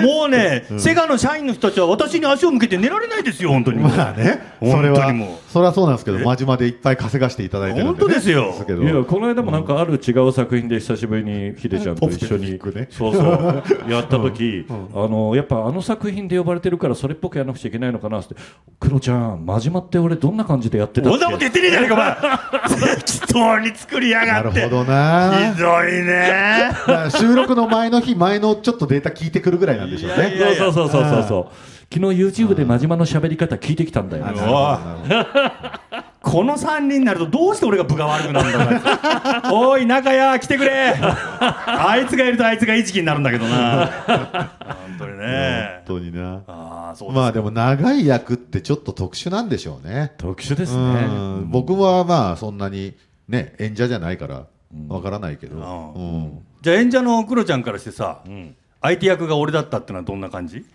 [0.02, 3.80] もうね、セガの社員の人たちは私に足を向けて寝られないですよ、本当に。
[3.80, 4.42] まあね。
[4.62, 5.14] それは
[5.48, 8.54] それはそうなんですけど真島でいっぱい稼がしていただいてるんで、ね、本当ですよ。
[8.66, 8.84] けど。
[8.84, 13.64] いやこの間もなんかある違う作品で久しぶりにヒデちゃんと一緒に、そうそう。
[13.92, 14.74] やった時、あ
[15.08, 18.36] のやっぱあの作品で呼ばれてるからそれっぽくやらなくちゃいけないのかなって。
[18.80, 22.97] クロちゃん真島って俺どんな感じでやってたっこんなこと言ってねえじゃねえか、お前。
[23.08, 24.60] 適当に作りやがって。
[24.60, 25.54] なるほどな。
[25.54, 26.72] ひどいね。
[27.18, 30.36] 収録の前の日前のちょっとデータ聞いてくるぐらいなんでしょうね。
[30.36, 30.58] いやいや。
[30.58, 31.78] そうそうそうそうそうそう。
[31.94, 34.26] 昨日 YouTube で真島の喋り方聞いてきたんだよ、
[36.28, 40.94] この3人になるとどうして俺が部が悪くなるんだろう おい、中谷、来てくれ。
[41.00, 43.90] あいつがいるとあいつが餌食になるんだけどな。
[44.06, 45.84] 本当にね。
[45.88, 46.42] 本当にな。
[46.48, 50.12] あまあでも長い役ってちょっと特殊なんでしょうね。
[50.18, 51.50] 特殊ですうねん。
[51.50, 52.94] 僕はまあそんなに
[53.30, 54.44] ね演者じゃないから
[54.90, 55.56] わからないけど、
[55.96, 56.40] ううん。
[56.62, 58.54] じゃあ演者のクロちゃんからしてさ、ん。
[58.82, 60.66] 相手役が俺だったってのはどんな感じ？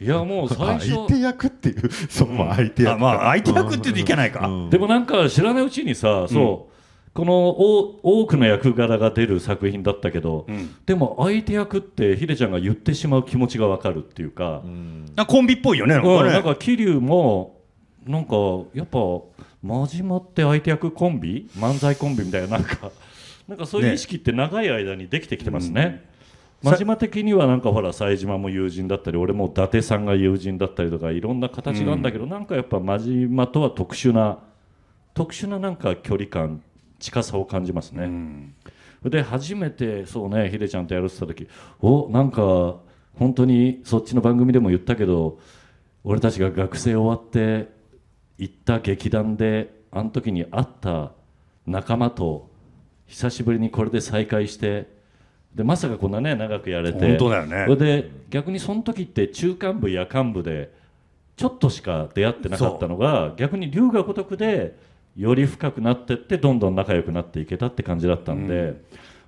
[0.00, 2.94] いやもう最初相手役っていう そう、まあ相手役。
[2.94, 4.70] あまあ相手役って言うといけないか、うん。
[4.70, 6.70] でもなんか知らないうちにさ、そう
[7.12, 10.70] このお多くの役柄が出る作品だったけど、うん。
[10.86, 16.00] でも相手役ってヒデちゃんが言ってしまう気持ちがわかるっていうか、なんかコンビっぽいよねな
[16.38, 17.60] んか桐生も
[18.06, 18.36] なんか
[18.74, 18.98] やっぱ
[19.62, 21.50] 真島って相手役コンビ？
[21.58, 22.90] 漫才コンビみたいななんか
[23.46, 26.08] なんかそういうね意識って長い間にできてきてますね。
[26.62, 34.40] うん真島的にはなんかほら冴島も友人だったり俺も伊達さんが友人だったりとかいろんな形があるんだけど、なんかやっぱ真島とは特殊な
[35.14, 36.62] 特殊ななんか距離感
[36.98, 38.04] 近さを感じますね。
[38.04, 38.54] うん
[39.04, 41.48] で初めてそうねヒデちゃんとやるって言った時
[41.80, 42.76] おなんか
[43.14, 45.38] 本当にそっちの番組でも言ったけど
[46.04, 47.70] 俺たちが学生終わって
[48.36, 51.12] 行った劇団であの時に会った
[51.66, 52.50] 仲間と
[53.06, 54.99] 久しぶりにこれで再会して
[55.54, 56.98] でまさかこんなね長くやれて。
[56.98, 57.64] 本当だよね。
[57.66, 60.72] それで逆にその時って中間部夜間部で
[61.36, 64.78] ちょっとしか出会ってなかったのが逆に龍が如くで
[65.16, 68.80] より深くなってってどんどん仲良くなっていけたって感じだったんで、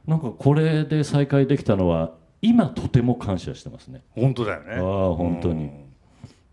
[0.07, 4.03] なんかこれで再会できたのは今とても感謝してますね。
[4.11, 4.75] 本当だよね。
[4.75, 4.81] ああ
[5.15, 5.67] 本当に、う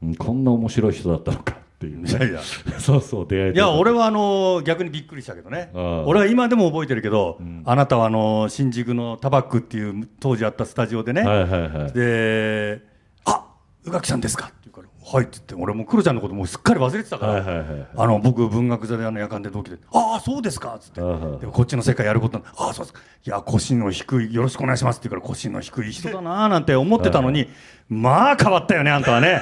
[0.07, 2.41] んこんな面白い人だったのかっていう、ね、いやいや。
[2.77, 5.71] そうそう出会えていや俺はあの逆にびっくりしたけどね。
[6.05, 7.63] 俺は今でも覚えてるけど、ん。
[7.65, 11.93] あなたはあの新宿のタバックっていう当時あったスタジオでね、はいはいはい。
[11.93, 12.81] で
[13.23, 13.45] 「あ
[13.85, 14.87] 宇垣さんですか?」って言うから
[15.17, 20.99] 「はい」って言って俺もうクロちゃんのこともうすっかり忘れてたから、はいはいはいあの僕文学座であの夜間で同期で「ああそうですか」っつって。
[20.99, 22.99] でこっちの世界やることなんだああそうですか。
[23.25, 27.47] いや腰の低いよろしくお願いします」って言うから腰の低い人だなーなんて思ってたのに
[27.87, 29.41] まあ変わったよねあんたはね。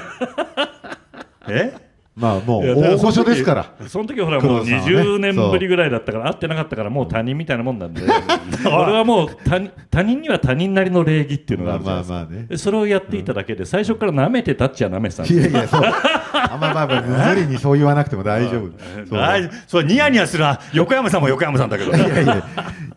[1.49, 1.86] え？
[2.17, 3.75] まあもう大御所ですから。
[3.87, 4.95] その時ほらもう黒田さんはね。
[5.01, 8.01] 20年ぶりぐらいだったから会ってなかったからもう他人みたいなもんなんで。
[8.65, 12.13] 俺はもう他人他人には他人なりの礼儀っていうのがあるじゃないですか。
[12.13, 12.47] まあまあまあね。
[12.49, 15.81] でそれをやっていただけで最初から舐めてたっちゃ舐めてたんですいやいやそう。
[16.33, 18.71] あんままあまあ無理にそう言わなくても大丈夫。
[19.67, 19.83] そう。
[19.83, 20.43] ニヤニヤする。
[20.43, 21.91] な横山さんも横山さんだけど。
[21.95, 22.43] いやいや。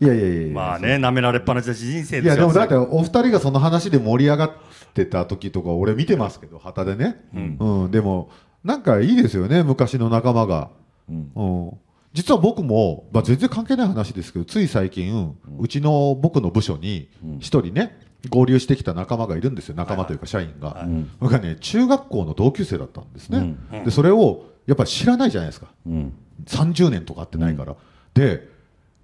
[0.01, 4.53] いやいや まあね舐められっぱなしだし人生いやでもだってよお二人がその話で盛り上がっ
[4.95, 7.91] てた時とか俺見てますけど旗でね、うん。
[7.91, 8.31] でも
[8.65, 10.71] なんかいいですよね昔の仲間が、
[11.09, 11.33] うん。
[11.35, 11.79] うん。
[12.13, 19.75] 実は僕も、まあ、全然関係ない話ですけどつい最近、うちの僕の部署に一人ね合流してきた仲間がいるんですよ。
[19.77, 21.11] 仲間というか社員が、ん。
[21.21, 23.85] 僕はね中学校の同級生だったんですね、うん。
[23.85, 25.69] でそれをやっぱり知らないじゃないですか。
[25.87, 26.13] うん。
[26.47, 27.77] 30年とか会ってないから、
[28.15, 28.49] で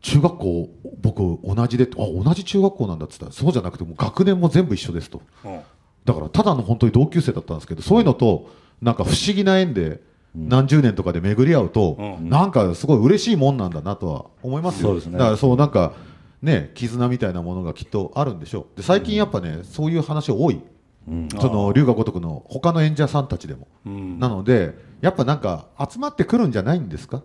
[0.02, 0.68] 中学校
[1.00, 5.22] 僕同じであ同じ中学校なんだっつったらそうじゃなくてもう学年も全部一緒ですと。
[5.44, 5.60] うん。
[6.04, 10.00] だからただの本当に同級生だったんですけどそういうのとなんか不思議な縁で
[10.34, 12.28] 何十年とかで巡り合うと、うん。
[12.28, 14.88] なんかすごい嬉しいもんなんだなとは思いますよ。
[14.88, 15.18] そうですね。
[15.18, 15.94] だからそうなんか
[16.42, 18.76] ね絆みたいなものがきっとあるんでしょう。
[18.76, 20.60] で最近やっぱね、そういう話多い。
[21.08, 21.28] うん。
[21.30, 24.18] その龍が如くの他の演者さんたちでも、うん。
[24.18, 27.22] なのでやっぱなんか集まってくるんじゃないんですか、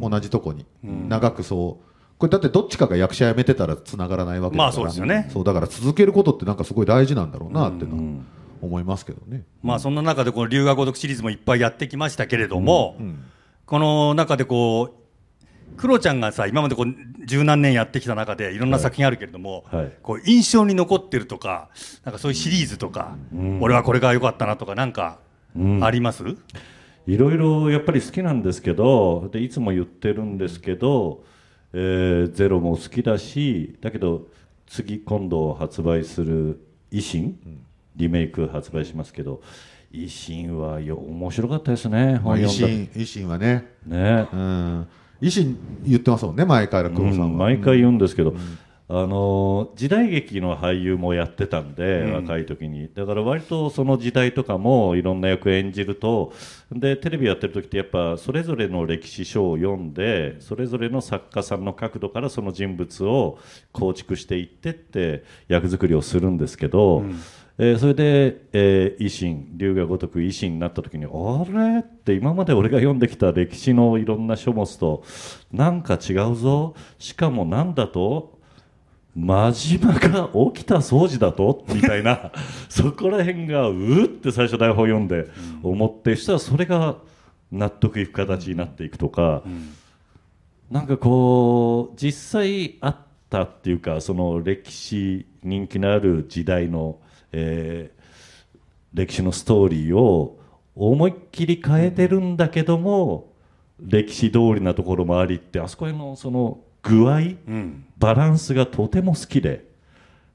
[0.00, 1.84] 同じとこに、長くそう。
[2.18, 4.64] これだってどっちかが役者辞めてたらつながらないわけだから。
[4.64, 5.30] まあそうですよね。
[5.32, 8.26] そうだから続けることってなんかすごい大事なんだろうなっていうのはうん
[8.60, 13.24] 思いますけどね、まあそんな中でこの龍河如くシリーズもいっぱいやってきましたけれども、うん。
[13.66, 19.92] この中でこうクロちゃんがさ今までこう十何年やってきた中でいろんな作品あるけれども、はい。
[20.02, 21.68] こう印象に残ってるとか
[22.04, 23.62] なんかそういうシリーズとか、うん。
[23.62, 25.18] 俺はこれが良かったなとかなんか
[25.54, 25.84] うん。
[25.84, 26.24] あります、
[27.06, 31.24] いろいろやっぱり好きなんですけどでいつも言ってるんですけど、
[31.72, 34.26] えーゼロも好きだしだけど
[34.66, 36.60] 次今度発売する
[36.92, 37.38] 「維新」
[37.98, 39.42] リメイク発売しますけど
[39.92, 44.28] 「維新」はよ面白かったですね本読維新はね、だね。
[44.32, 44.86] うん、
[45.20, 48.34] 維新言ってますもんね前から黒さんは、うん毎回言うんですけど、
[48.90, 52.12] あの時代劇の俳優もやってたんで、うん。
[52.14, 52.88] 若い時に。
[52.94, 56.32] だから割とその時代とかもいろんな役演じると
[56.72, 63.38] でテレビやってる時ってやっぱそれぞれの歴史書を読んでそれぞれの作家さんの角度からその人物を
[63.72, 67.04] 構築していってって役作りをするんですけど、
[67.58, 71.44] えーそれで、えー維新龍が如く維新になった時にあ
[71.74, 75.02] れって今まで俺が読んできた歴史のいろんな書物と
[75.52, 76.74] なんか違うぞ。
[76.98, 78.38] しかもなんだと
[79.16, 82.30] 真島が起きた掃除だとみたいな
[82.68, 85.28] そこら辺がうーって最初台本読んで
[85.64, 86.98] 思ってしたらそれが
[87.50, 89.42] 納得いく形になっていくとか、
[90.70, 92.96] なんかこう実際あっ
[93.30, 97.00] たっていうかその歴史人気のある時代の、
[97.32, 97.98] えー
[98.94, 100.38] 歴史のストーリーを
[100.74, 103.32] 思いっきり変えてるんだけども、
[103.78, 109.66] 歴史通りなところもありってあそこへのその具合うんバランスがとても好きで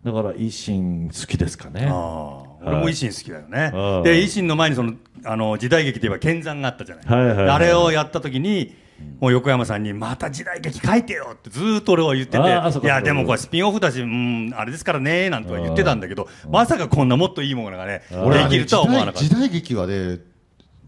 [0.05, 1.87] だから維新好きですかね。
[1.89, 3.71] ああ俺も維新好きだよね、
[4.03, 4.93] で維新の前にその
[5.25, 7.49] あの時代劇といえば剣山があったじゃない、はいはいはい。
[7.49, 8.75] あれをやった時に
[9.19, 20.19] もう横山さんにまた時代劇書いてよってずーっと俺は言ってていやでもこれスピンオフだしうんあれですからねなんとは言ってたんだけどまさかこんなもっといいものがねできるとは思わなかっ時代時代劇はね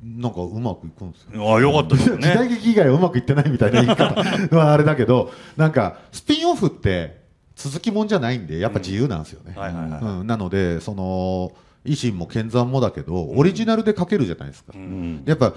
[0.03, 1.31] なんかうまくいくんですよ。
[1.33, 4.13] たああよかったですよ時代ね劇以外はうまくいってないみたいな言い方
[4.55, 7.23] はあれだけど なんかスピンオフって
[7.55, 11.53] 続きもんじゃないんでやっぱ自由なんですよね、なのでその
[11.85, 15.23] 維新も剣山もだけどオリジナルで書けるじゃないですか、うん。
[15.25, 15.53] やっぱ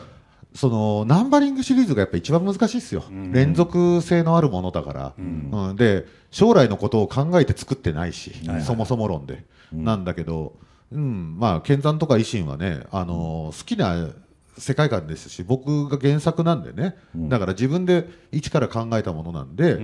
[0.54, 5.76] そのナンバリングシリーズがやっぱ一番難しいですよ、連続性のあるものだから、うん。
[5.76, 8.32] で将来のことを考えて作ってないし、
[8.64, 10.54] そもそも論で、なんだけど、
[10.90, 14.08] うん、まあ剣山とか維新はね、あの好きな
[14.56, 19.80] 世界観ですし僕が原作なんでね、だから自分で一から考えたものなんで、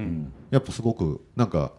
[0.50, 1.72] やっぱすごくなんか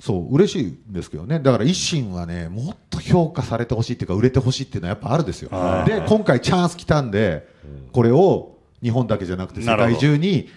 [0.00, 1.40] そう嬉しいんですけどね。
[1.40, 5.50] だから一心はねもっと評価されてほしいっていうか売れてほしいっていうのはやっぱあるんですよ。
[5.50, 5.90] はい。
[5.90, 7.48] で今回チャンス来たんで
[7.92, 10.48] これを日本だけじゃなくて世界中に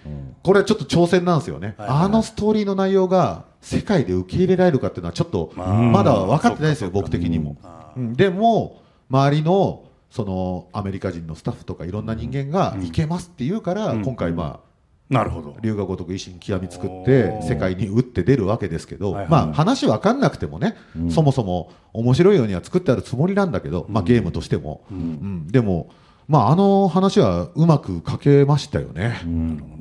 [0.44, 1.76] これはちょっと挑戦なんですよね。
[1.78, 7.58] あのストーリーの内容が世界で受け入れられるかっていうのはちょっとまだ分かってないですよ僕的にも。
[7.96, 14.04] でも周りのそのアメリカ人のスタッフとかいろんな人間がいけますって言うからうん。
[14.04, 14.72] 今回まあ
[15.12, 15.58] なるほど。
[15.62, 17.44] 龍が如く維新極み作っおてー。
[17.44, 20.78] 世界に打って出るわけですけど、まあ話分かんなくてもね、
[21.10, 25.48] そもそも面白いようには作ってあるつもりなんだけど、まあゲームとしても、うん。
[25.48, 25.90] でも、
[26.32, 29.20] まああの話はうまく書けましたよね。
[29.26, 29.78] うん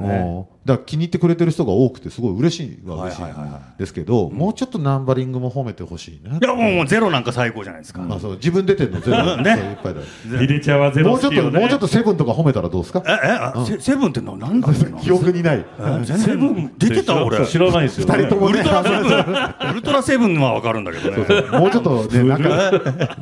[0.64, 6.36] だから気に入ってくれてる人が多くてすごい嬉しいは嬉しいはいはいはいはですけど、もうちょっとナンバリングも褒めてほしいな。
[6.36, 9.50] いやもうゼロなんか最高じゃないですか、まあそう自分出てるのゼロ、ね。
[9.52, 10.00] いっぱいだ。
[10.38, 13.02] ヒデちゃんはゼロもうちょっと、もうちょっとセブンとか褒めたらどうですか？
[13.06, 14.32] ええあセセブンっての？
[14.32, 14.98] は何だっけな。
[15.00, 15.64] 記憶にない。
[15.78, 17.46] え全然出てた俺。
[17.46, 18.60] 知らないですよ、ね、二人ともね。
[18.60, 19.10] ウルトラセブン
[19.70, 21.58] ウルトラセブンは分かるんだけどね。
[21.58, 22.70] もうちょっとね、中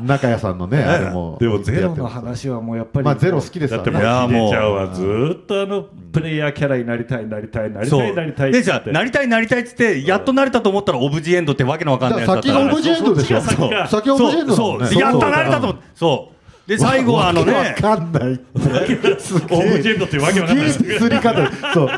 [0.02, 1.36] 中谷さんのね、あれも。
[1.40, 3.92] でもゼロの話はもうやっぱりまあゼロ好きですわね。
[3.92, 4.74] だってもういやもう。
[4.78, 13.40] はずーっとあのプレイヤーキャラになりたいなりたいなりたいなりたいでじゃあなりたいなりたいっつってやっとなれたと思ったらオブジェエンドってわけのわかんないやつだったから先がオブジェエンドでしょ。
[13.40, 14.56] 先オブジェエンド。
[14.56, 14.86] そう。
[14.86, 15.00] そう。
[15.00, 16.32] やっとなれたと思ってそ
[16.66, 16.68] う。
[16.68, 17.52] で最後はあのね。
[17.52, 18.22] わかんない。
[18.22, 20.66] オブジェエンドってわけわかんない。
[20.66, 21.50] ですすげえ釣り方。
[21.72, 21.90] そう。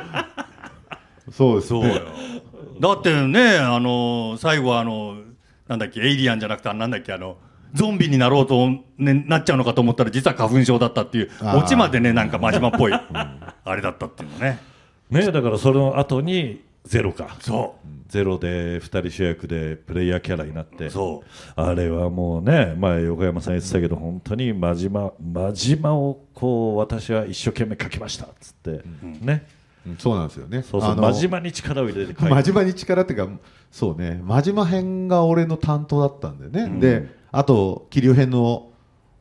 [1.33, 1.63] そう。
[1.63, 2.03] そうよ。
[2.81, 5.17] だってねあの最後はあの
[5.69, 7.37] なんだっけエイリアンじゃなくてなんだっけあの
[7.75, 12.93] ゾンビになろうと、ね、なっちゃうのかと思ったら実は花粉症だったっていうオチまでねなんか真島っぽい。
[12.93, 14.59] あれだったっていうのね
[15.11, 17.37] ねだからその後にゼロか。
[17.41, 17.77] そ
[18.09, 20.91] ゼロで2人主役でプレイヤーキャラになって。
[20.91, 21.23] そ
[21.55, 28.83] あれはもうね前横山さん言ってたけど本当に真島真島をこう私は一生懸命書きましたっつって、
[29.21, 29.47] ね。
[29.87, 29.97] うん。
[29.99, 30.63] そうなんですよね。
[30.63, 33.29] そうそうあの真島に力を入れて真島に力っていうか、
[33.71, 36.81] そうね、真島編が俺の担当だったんでね。
[36.81, 38.71] で、あと、桐生編の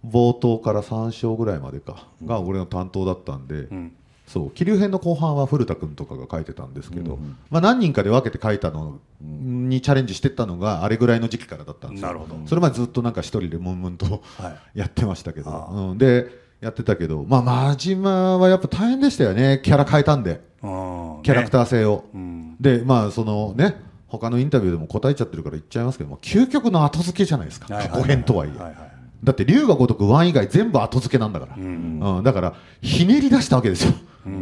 [0.05, 3.93] 冒頭から3章ぐらいまでか、が俺の担当だったんで、ん
[4.29, 7.17] そう、桐生編の後半は古田君とかが書いてたんですけど、
[7.49, 12.07] まあ何人かで分けて書いたのにチャレンジしてったのが、あれぐらいの時期からだったんですよ。
[12.07, 12.35] なるほど。
[12.45, 16.27] それまでずっとなんか一人で悶々と、は やってましたけど、うん、で、
[16.61, 20.41] やってたけど、まあ真島はやっぱ大変でしたよね、キャラ変えたんで。
[20.61, 22.55] ううんキャラクター性を、ん。
[22.59, 27.67] でまあそのね他のインタビューでも答えちゃってるから言っちゃいますけども究極の後付けじゃないですか。
[27.67, 28.75] 過去編とはいえ、
[29.23, 32.23] だって龍が如く1以外全部後付けなんだから、うん。
[32.23, 33.93] だからひねり出したわけですよ、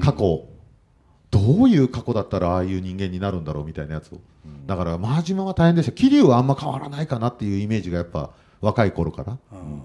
[0.01, 0.23] 過去。
[0.25, 0.49] を
[1.29, 4.19] どういう過去だったらああいう人間になるんだろうみたいなやつを、
[4.65, 5.91] だから真島は大変でした。
[5.91, 8.29] 桐生はあんま変わらないかなっていうイメージがやっぱ
[8.61, 9.37] 若い頃から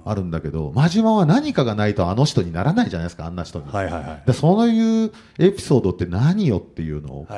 [0.04, 4.22] あるんだけど真島は何かがないとあの人にならないじゃないですかあんな人に、はいはいはい。
[4.24, 7.34] でそういうエピソードって何よっていうのをこ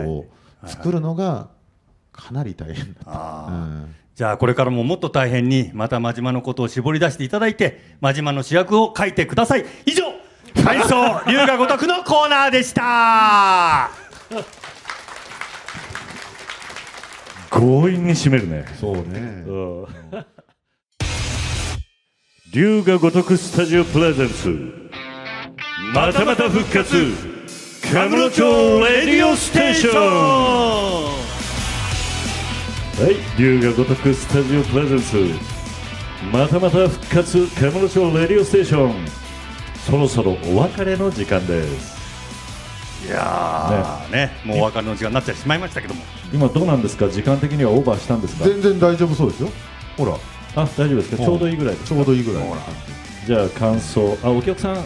[0.63, 0.73] う、はい。
[0.73, 1.49] 作るのが
[2.13, 3.51] かなり大変だった、
[4.15, 9.65] じゃあこれからももっと大変にまた真島のことを絞り出していただいて真島の主役を書いてください。
[9.87, 10.05] 以上
[10.55, 13.91] 体操龍が如くのコーナーでした。
[17.51, 18.65] 強引に締めるね。
[18.81, 19.45] そうね。
[19.47, 19.87] うん。
[22.53, 24.91] 龍が如くスタジオプレゼンツ
[25.93, 27.13] またまた復活。
[27.93, 28.43] カムロ町
[28.81, 29.95] レディオステーション。
[32.97, 33.17] はい。
[33.41, 35.29] 龍が如くスタジオプレゼンツ
[36.33, 37.47] またまた復活。
[37.61, 39.24] カムロ町レディオステーション
[39.87, 43.07] そろそろお別れの時間です。
[43.07, 44.31] いやーね。
[44.45, 46.03] もうお別れの時間になってしまいましたけども。
[46.33, 47.09] 今どうなんですか？
[47.09, 48.45] 時間的にはオーバーしたんですか？
[48.45, 49.51] 全然大丈夫そうですよ。
[49.97, 50.15] ほら。
[50.57, 51.17] あ大丈夫ですか？
[51.19, 52.45] ちょうどいいぐらいですちょうどいいぐらい。
[53.27, 54.17] じゃあ感想。
[54.23, 54.77] あお客さん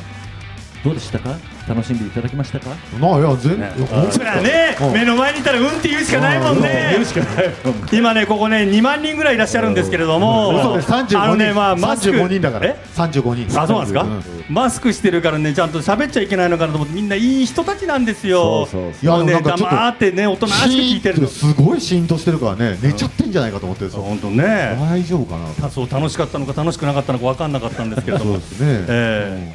[0.82, 1.37] どうでしたか？
[1.68, 2.70] 楽しんでいただきましたか？
[2.98, 3.72] なあいや全ね。
[3.76, 4.76] いや本当そりゃね。
[4.81, 4.92] うん。
[4.92, 6.90] 目の前にいたらうんって言うしかないもんね。
[6.92, 7.88] 言うしかないもん。
[7.92, 10.59] 今ねここね2万人ぐらいいらっしゃるんですけれども。
[10.59, 11.20] 嘘です35人。
[11.20, 12.66] あのねまあマスク35人だから。
[12.66, 13.61] え35人。
[13.61, 14.22] あそうなんですか、うん。
[14.48, 18.66] マスクしてるからねちゃんと喋っちゃいけないのかなと思ってみんないい人たちなんですよ。
[18.66, 19.26] そうそうそう。
[19.26, 24.04] いやね黙ってねおとなしく聞いてるすごいシーンとしてるからね寝ちゃってんじゃないかと思ってるんですよ。
[24.04, 24.76] 本当ね。
[24.81, 28.33] 大丈夫かなたそう楽しかったのか楽しくなかったのか分かんなかったんですけれども。
[28.33, 29.54] そうですね、え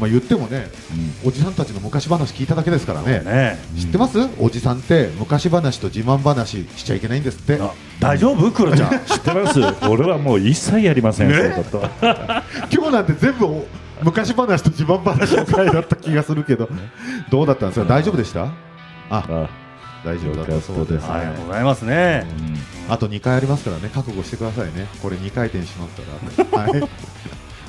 [0.00, 0.68] まあ言ってもね、
[1.24, 3.22] おじさんたちの昔話聞いただけですからね。
[3.24, 3.80] えね。
[3.80, 7.60] 知ってます、おじさんって昔話と自慢話しちゃいけないんですって。
[7.60, 8.50] あ大丈夫？
[8.50, 8.90] クロちゃん。
[9.06, 9.60] 知ってます？
[9.88, 11.36] 俺はもう一切やりません、ね。
[12.72, 13.66] 今日なんて全部お
[14.02, 16.68] 昔話と自慢話の回だった気がするけど。
[17.30, 17.86] どうだったんですか？
[17.86, 18.44] 大丈夫でした？
[18.44, 18.50] あ
[19.10, 19.48] あ
[20.04, 20.60] 大丈夫だった。
[20.62, 22.24] そうです、ありがとうございますね。
[22.88, 23.90] あと2回ありますからね。
[23.94, 24.86] 覚悟してくださいね。
[25.02, 26.82] これ2回転しますから、 はい、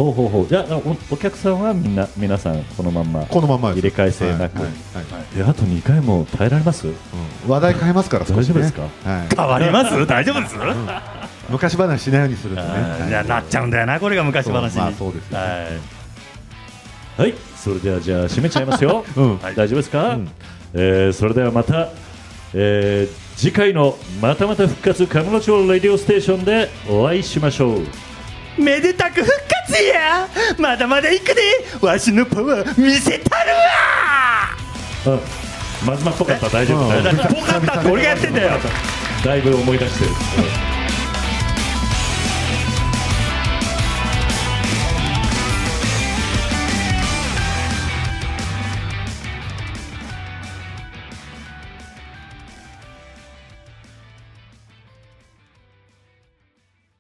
[0.03, 0.47] ほうほうほう。
[0.47, 4.69] じゃあおお客さんはみんな皆さんこのまんまこのまんま入れ替え制なく、はいは
[5.01, 6.87] いはいであと2回も耐えられます？
[6.87, 6.95] うん。
[7.47, 8.81] 話題変えますから少しね大丈夫ですか？
[8.81, 9.27] はい。
[9.35, 10.05] 変わります？
[10.07, 10.55] 大丈夫です、
[11.49, 13.09] 昔話しないようにするんでねはい。
[13.09, 14.71] いやなっちゃうんだよなこれが昔話に。
[14.71, 15.45] そうまあそうですよね。
[15.45, 15.53] は
[17.17, 17.21] い。
[17.21, 19.37] はいそれではじゃあ締めちゃいますよ、うん。
[19.39, 19.55] はい。
[19.55, 20.29] 大丈夫ですか、うん。
[20.73, 21.89] えーそれではまた、
[22.53, 28.61] えー次回のまたまた復活カムロ町レディオステーションでお会いしましょう。
[28.61, 31.41] めでたく復活やまだまだ行くで
[31.81, 33.57] わしのパワー見せたるわ。
[35.05, 35.19] あ
[35.85, 38.51] マズマっぽかった大丈夫うん大丈夫ぽかったって俺がやってんだよ。
[39.25, 40.11] だいぶ思い出してる、